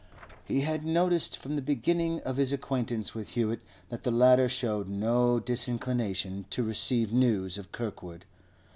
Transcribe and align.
He 0.45 0.61
had 0.61 0.83
noticed 0.83 1.37
from 1.37 1.55
the 1.55 1.61
beginning 1.61 2.21
of 2.21 2.37
his 2.37 2.51
acquaintance 2.51 3.13
with 3.13 3.33
Hewett 3.33 3.61
that 3.89 4.01
the 4.01 4.09
latter 4.09 4.49
showed 4.49 4.87
no 4.89 5.39
disinclination 5.39 6.45
to 6.49 6.63
receive 6.63 7.13
news 7.13 7.59
of 7.59 7.71
Kirkwood. 7.71 8.25